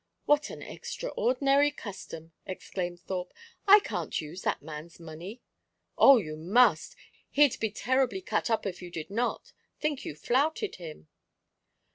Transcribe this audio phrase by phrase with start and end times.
[0.25, 3.31] "What an extraordinary custom!" exclaimed Thorpe.
[3.67, 5.43] "I can't use that man's money."
[5.95, 6.95] "Oh, you must!
[7.29, 11.07] He'd be terribly cut up if you did not think you flouted him."